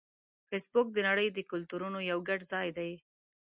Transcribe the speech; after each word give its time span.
فېسبوک 0.49 0.87
د 0.93 0.97
نړۍ 1.07 1.27
د 1.33 1.39
کلتورونو 1.51 1.99
یو 2.11 2.19
ګډ 2.27 2.39
ځای 2.51 2.67
دی 2.77 2.91